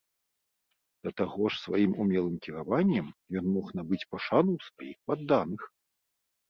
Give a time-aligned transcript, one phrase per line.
[1.07, 3.07] Да таго ж сваім умелым кіраваннем
[3.43, 5.61] ён мог набыць пашану ў сваіх падданых.